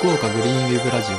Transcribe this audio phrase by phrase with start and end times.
[0.00, 1.16] 福岡グリーンウェブラジオ。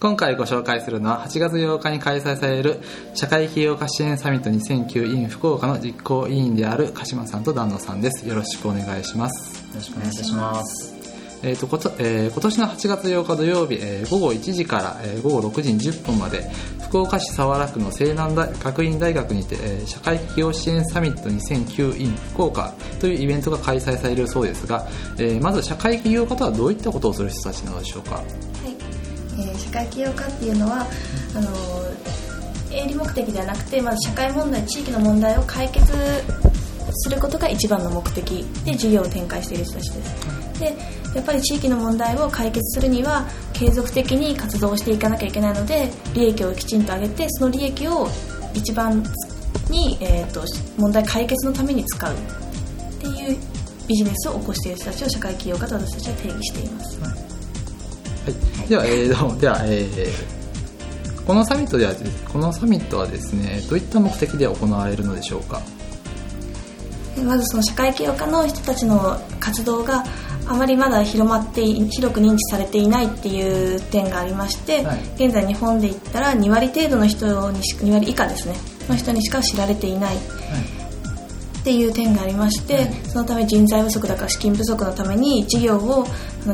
[0.00, 2.80] 今回ご紹介するのは8月8日に開催される
[3.14, 8.28] 社会起業家支援サミット2009 in 福岡の実行委員である鹿島さんと丹野さんです。
[8.28, 9.66] よろしくお願いします。
[9.68, 10.94] よろしくお願いいたします。
[11.42, 16.50] えーとことえー今年の8月8日土曜日、えー午後1時から、えー午後6時20分まで
[16.90, 28.16] 福岡市早良区の西南大学院大学にて、社会起業支援サミット2009 in 福岡というイベントが開催されるそうですが、えーまず社会起業家とはどういったことをする人たちなのでしょうか？
[28.16, 28.24] はい。
[29.38, 30.84] えー社会起業家っていうのは
[31.36, 35.86] あの営利目的ではなくてまず社会問題地域の問題を解決
[36.92, 40.49] することが一番の目的で事業を展開している人たちです。
[40.60, 40.76] で
[41.14, 48.06] やっぱり地域の問題を解決するには継続的に活動していかなきゃいけないので利益をきちんと上げてその利益を
[48.54, 49.02] 一番
[49.68, 50.44] に、えー、と
[50.76, 52.14] 問題解決のために使う。
[52.14, 52.16] っ
[53.02, 53.38] ていう
[53.88, 57.00] ビジネスを起こしている人たちを社会起業家と私たちは定義しています。
[57.00, 57.08] は
[58.66, 59.88] い、では、えーでは、え
[61.26, 61.92] このサミットでは
[62.32, 65.62] このサミットはですねどういった目的で行われるのでしょうか？
[67.20, 70.04] まずその社会起業家の人たちの活動が
[70.46, 75.26] あまりまだ広まってい広く認知されていないっていう点がありまして、はい。
[75.26, 78.54] 現在日本で言ったら2割程度の人にし2割以下ですね
[78.88, 80.16] の人にしか知られていない。
[81.60, 86.06] っていう点がありまして、そのため人材不足だから資金不足のために事業を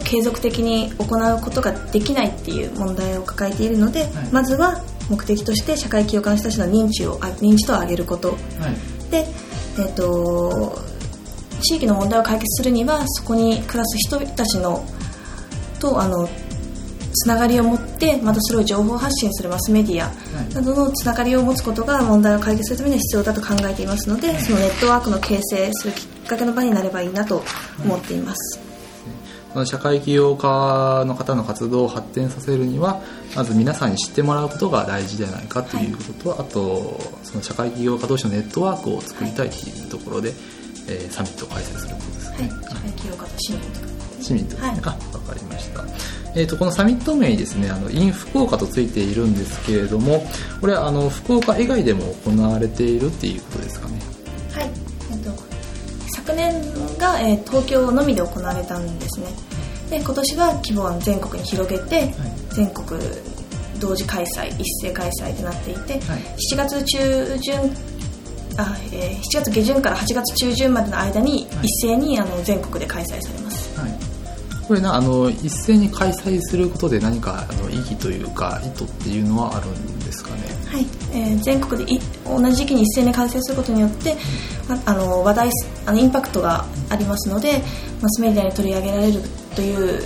[0.05, 8.31] 継続的に行うことができないっていう問題を抱えているので、まずは目的として社会起業家の人たちの認知をあ認知度を上げること。
[8.31, 9.11] はい。
[9.13, 9.27] で、
[9.79, 10.79] えっと
[11.61, 14.85] 地域の問題を解決するにはそこに暮らす人たちの
[15.81, 16.29] とあの
[17.19, 20.13] つながりを持ってまたそれを情報発信するマスメディア
[20.51, 27.43] いなどのつながりを持つことが問題を解決するためには必要だと考えていますのでそのネットワークの形成するきっかけの場になればいいなと
[27.83, 28.66] 思っています。
[29.53, 33.01] その社会起業家の方の活動を発展させるには
[33.35, 40.33] まず皆さんに知ってもらうことが大事ではないかということと、あとその社会起業家同士のネットワークを作りたいというところで、
[40.89, 44.81] えーサミットを開催することですはい、ね、社会起業家と市民とか市民とですね、はい。
[44.83, 45.85] あわかりました、
[46.35, 50.25] えー、とこのサミット名にですねあの in 福岡とついているんですけれども
[50.61, 53.96] これはあの福岡以外でも行われているっていうことですかね
[56.37, 59.27] 年が、えー東京のみで行われたんですね。
[59.91, 62.13] で今年は規模を全国に広げて、
[62.51, 63.01] 全国
[63.81, 66.21] 同時開催一斉開催となっていて、はい。
[66.53, 67.57] 7月中旬
[68.59, 71.67] あ、えー7月下旬から8月中旬までの間にはい。
[71.67, 73.79] 一斉にあの全国で開催されます。
[73.79, 73.91] はい、
[74.67, 80.56] これなあの一斉に開催することで何かあの意義というか意図っていうのはあるんですかね？
[80.77, 84.15] はい、えー全国でい同じ時期に一斉に開催することによって、
[84.69, 85.51] まあの話題
[85.87, 87.63] あのインパクトがありますので
[88.03, 89.21] マスメディアに取り上げられる
[89.55, 90.03] という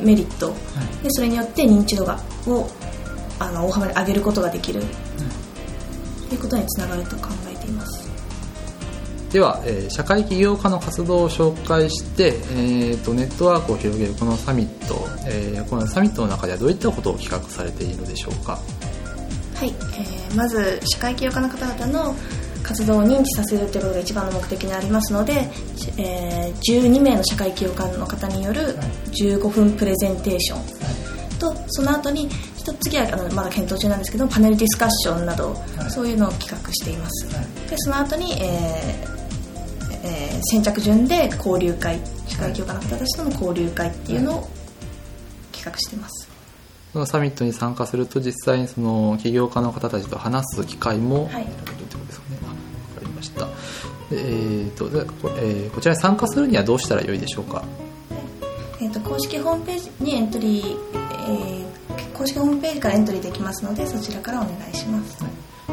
[0.00, 0.54] メリット、
[1.02, 2.68] でそれによって認知度がを
[3.40, 4.80] あの大幅に上げることができる、
[6.28, 8.08] ということにつながると考えています。
[9.32, 18.60] では、えー社会起業家の活動を紹介して、えー、とネットワークを広げるこのサミット、えーこのサミットの中ではどういったことを企画されているのでしょうか？
[19.56, 22.14] はい、えーまず社会起業家の方々の
[22.62, 25.48] 活動を認知させるということが一番の目的にありますので、
[25.96, 28.76] えー12名の社会起業家の方による
[29.12, 31.38] 15分プレゼンテーション。
[31.38, 35.90] とその後に一つ次はあのまだ検討中なんですけどパネルディスカッションなど、はい。
[35.90, 37.70] そういうのを企画しています、はい。
[37.70, 39.16] でその後に、えー
[40.04, 44.48] えー先着順で交流会社会起業家の方たちとの交流会っていうのを
[45.50, 46.25] 企画してます
[46.96, 51.44] そのサミットに参加すると実際にその起業家の方たちと話す機会もはい。
[51.44, 53.44] 得るということですかね、あわかりました。
[53.44, 53.50] で
[54.12, 57.62] えーとでこえーこちらに参加するにはどうしたらよいでしょうか？
[58.80, 60.76] えー、と公式ホームページにエントリー、
[61.28, 61.66] えー
[62.14, 65.22] 公式ホームページからエントリーできますのでそちらからお願いします。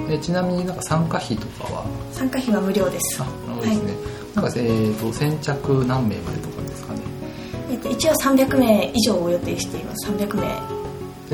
[0.09, 1.85] えちなみになんか参加費とかは？
[2.12, 3.23] 参加費は無料です。
[3.23, 3.94] あなるほどですね、
[4.35, 7.00] なんか、えー、と先着何名までとかですかね。
[7.69, 10.12] えー、と一応300名以上を予定しています。
[10.12, 10.73] 300名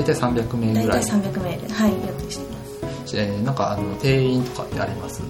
[0.01, 5.21] 大体300名大体ぐらい、300名ではい予定しています、えーなんかあの定員とかってあります？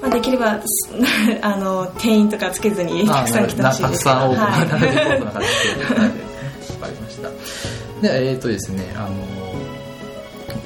[0.00, 0.90] まあ、できればす
[1.42, 4.14] あの定員とかつけずにたくさん来てほしいたくですけど。
[4.16, 4.68] さん多く、はい。
[4.68, 5.46] なるべく多くな形
[5.78, 6.04] でわか
[6.86, 7.28] りました。
[8.02, 9.43] でえっ、とですねあの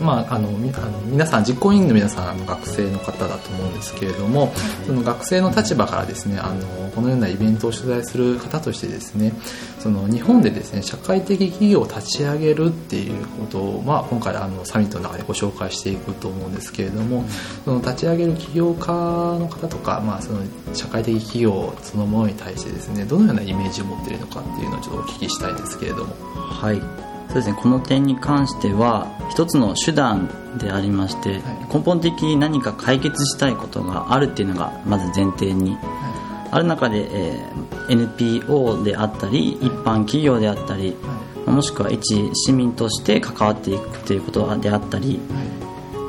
[0.00, 4.52] まあ、あのみあの皆さん実行委員の皆さんあの学生の方だと思うんですけれども
[4.86, 9.32] その学生の立場からですねあのこのようなイベントを取材する方としてですね
[9.78, 17.24] その日本でですね社会的企業を立ち上げるっていうことを、まあ、今回あのサミットの中でご紹介していくと思うんですけれども、
[17.64, 20.40] その立ち上げる起業家の方とか、まあ、その
[20.74, 26.14] 社会的企業そのものに対してですねどのようなイメージを持っているのかっていうのをちょっとお聞きしたいですけれども。
[26.34, 27.56] はいそうですね。
[27.60, 30.28] この点に関しては一つの手段
[30.58, 31.40] でありまして、はい、
[31.72, 35.80] 根本的に何か解決したいことがあるっていうのがまず前提に、はい、
[36.52, 40.96] ある中で、えー、NPO であったり一般企業であったり、
[41.44, 45.18] はい、もしくは一市民として関わっていくということであったり、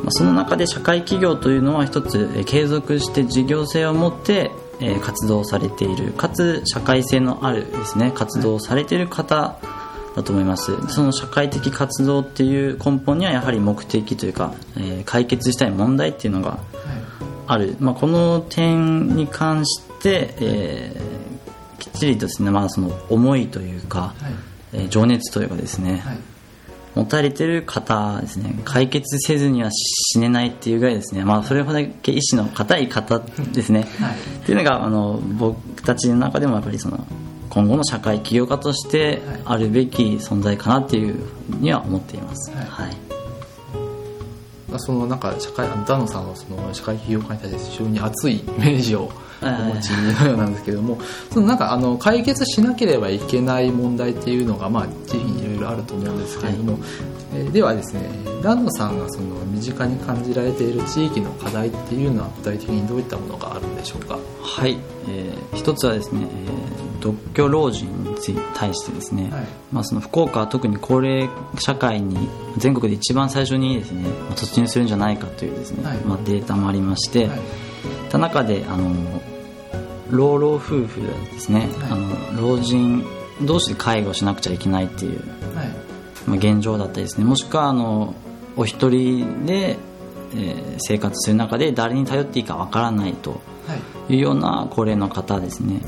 [0.04, 4.51] まあ、その中で社会企業というのは一つ、えー、継続して事業性を持って
[4.81, 9.57] え活動されているかつ社会性のあるですね活動をされている方
[10.16, 10.76] だと思います。
[10.90, 16.60] その社会的活動っていう根本にはやはり目的というか、えー、解決したい問題っていうのが
[17.48, 24.34] ある、はい、まあ、この点に関して、えー、きっちりとですね、まあ、その思いというか、はい、
[24.74, 26.18] えー、情熱というかですね、はい。
[26.96, 37.06] 持たれてる方ですね解決せずには死ねないっていうぐらいですね、まあ、それほどだけ意志の固い方ですね、はい、っていうのがあの僕たちの中でもやっぱりその
[37.50, 41.19] 今後の社会起業家としてあるべき存在かなっていう
[41.60, 42.51] には思っています。
[42.51, 42.98] はい、はい。
[44.78, 51.00] そのなんか社会ダノさんはその社会起業家に対して非常に熱いイメージをお持ちのようなんですけども、
[51.31, 56.81] そのなんかあの解決しなければいけない問題っていうのがまあ地域にいろいろあると思うんですけれども、はい、
[57.36, 58.09] えー、ではですね
[58.41, 64.19] ダノさんがその身近に感じられている地域の課題っていうのは具体的にどういったものがあるんでしょうか？
[64.41, 64.77] はい、
[65.07, 68.13] えー、一つはですね、えー独居老人に
[68.53, 72.27] 対してですね、はい、まあ、その福岡は特に高齢社会に
[72.57, 77.39] 全国で一番最初にですね突入するんじゃないかというですね、はい、まあ、データもありまして、はい、
[78.10, 78.92] た中であの
[80.10, 83.06] 老老夫婦ですね、あの老人
[83.42, 85.22] 同士で介護しなくちゃいけないっていう、
[86.28, 87.26] まあ、現状だったりですね。
[87.26, 88.16] もしくはあの
[88.58, 89.78] お一人で、
[90.34, 93.42] えー、生活する中で誰に頼っていいかわからないと
[94.10, 94.16] い。
[94.16, 95.82] うような高齢の方ですね、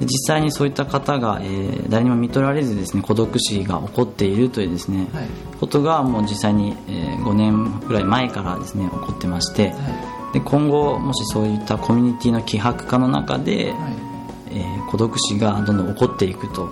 [0.00, 5.28] 実際にそういった方が、えー、誰にも見取られずですね孤独死が起こっているというですね、はい、
[5.58, 16.68] ことがもう実際に、えー、5年ぐらい前からですね起こってまして、はい、で今後もしそういったコミュニティの希薄化の中で、はい、えー、孤独死がどんどん起こっていくと、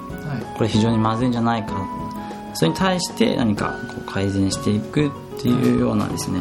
[0.57, 1.87] これ非常にまずいんじゃないか。
[2.55, 5.11] それに対して何かこう改善していくっ
[5.41, 6.41] ていうようなですね、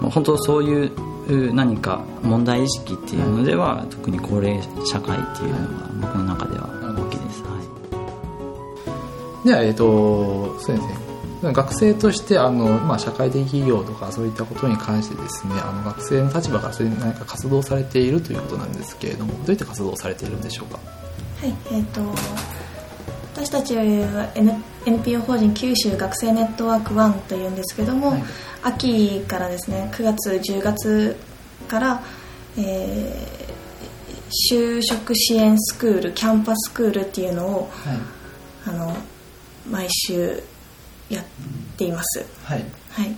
[0.00, 7.48] もう本当そういう何か問題意識っていうのでは、特に高齢社会っていうのが僕の中では大きいです、は
[9.44, 11.05] い、ではえっ、ー、とそうですね
[11.52, 20.78] 学生としてあの、まあ、社会的企業とかそういったことに関してですねあの学生の立場からそれ何か活動されているということなんですけれどもどういった活動をされているんでしょうか？
[21.40, 22.00] はいえっ、ー、と
[23.34, 23.82] 私たちは
[24.86, 28.24] NPO 法人九州学生ネットワーク1というんですけども、はい、
[28.62, 31.16] 秋からですね9月10月
[31.68, 32.02] から、
[32.56, 37.98] えー、就職支援スクールキャンパスクールっていうのを、はい、
[38.68, 38.96] あの
[39.70, 40.42] 毎週
[41.10, 41.24] やっ
[41.76, 43.14] ています、はい、はい、で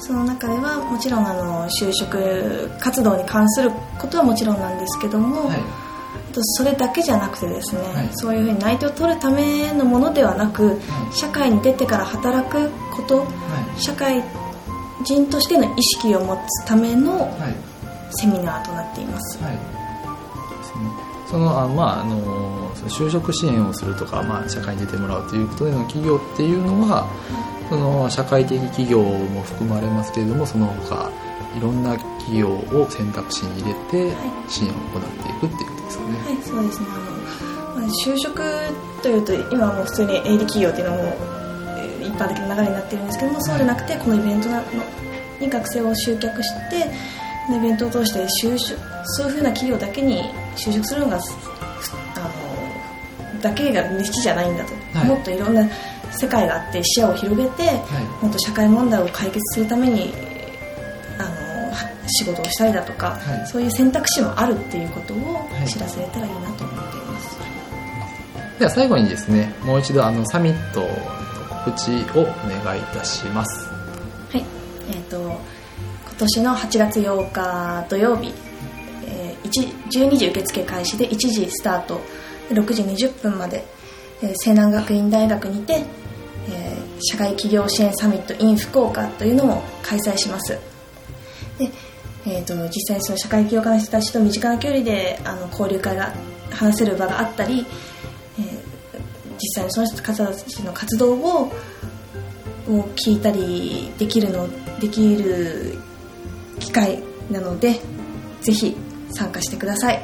[0.00, 5.58] その中ではもちろんあの就職活動に関することはもちろんなんですけども、はい。
[6.56, 10.78] それだけじゃなくてですね、はい、そういうふうに内定を取るためのものではなく、はい、
[11.14, 13.26] 社会に出てから働くこと、は
[13.76, 14.24] い、社会
[15.04, 17.30] 人としての意識を持つための
[18.12, 19.38] セミナーとなっています。
[21.32, 27.08] そのあまああの就職支援をするとか、まあ、社会に出てもらうということでの企業っていうのは
[27.70, 31.10] その社会的企業も含まれますけれどもその他
[31.56, 34.14] いろんな企業を選択肢に入れて
[34.46, 35.02] 支援を行っ
[35.40, 36.18] ていくっていうことですかね。
[36.18, 36.86] はい、そうですね。
[36.90, 38.42] あの、まあ、就職
[39.02, 41.14] というと今はもう普通に営利企業っていうのも
[42.02, 44.62] 一般的な流れになってるんですけどもそうじゃなくてこのイベントの
[45.40, 46.92] に学生を集客して
[47.50, 48.78] イベントを通して就職
[49.16, 50.22] そういうふうな企業だけに
[50.56, 52.20] 就職するのがあ
[53.34, 55.66] のだけが好きじゃないんだと、はい、もっといろんな
[56.10, 57.74] 世界があって視野を広げて、は
[58.20, 60.12] い、もっと社会問題を解決するために
[62.08, 67.46] 仕事をしたりだとか、はい、そういう選択肢もあるっていうことを知らせれたらいいなと思っています、は
[68.56, 70.86] い、では最後にですねもう一度あのサミットの
[71.64, 72.24] 告知をお
[72.64, 73.68] 願いいたします。
[74.30, 74.44] はい。
[74.90, 75.40] えっ、ー、と今
[76.18, 78.34] 年の8月8日土曜日、えー、
[79.44, 82.00] 12時受付開始で1時スタート。
[82.50, 83.64] 6時20分まで、
[84.22, 85.74] えー、西南学院大学にて、
[86.48, 90.58] えー、社会企業支援サミット in 福岡というのを開催します。
[91.58, 91.70] で、
[92.26, 96.12] えーと、実際その社会起業家の人たちと身近な距離であの交流会が
[96.50, 97.66] 話せる場があったり、
[98.38, 101.52] えー、実際にその人たちの活動を
[102.68, 105.76] を聞いたりできるのできる
[106.60, 107.80] 機会なので
[108.40, 108.76] ぜひ
[109.12, 110.02] 参加してください、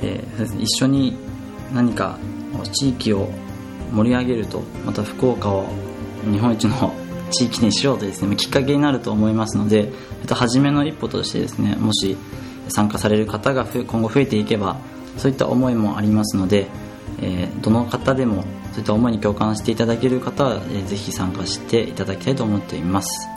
[0.00, 1.16] えー、一緒に
[1.72, 2.18] 何か
[2.72, 3.28] 地域を
[3.92, 5.66] 盛り上げるとまた福岡を
[6.30, 6.92] 日本一の
[7.30, 9.92] 地域にしようとですねきっかけになると思いますので
[10.30, 12.16] 初めの一歩としてですねもし
[12.68, 14.76] 参加される方が今後増えていけば
[15.18, 16.68] そういった思いもありますので、
[17.20, 23.28] えー、どの方でもそういった思いに共感していただける方は、えー、ぜひ参加していただきたいと思っています。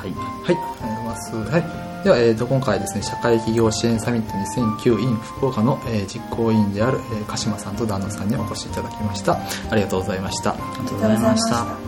[0.00, 2.04] はい、はい、ありがとうございます、はい。
[2.04, 9.38] では、えー、と今回ですね社会企業支援サミット2009 in 福岡の、えー、実行委員である、えー、鹿島さんと旦那さんにお越しいただきました。
[9.70, 10.52] ありがとうございました。
[10.52, 11.79] ありがとうございました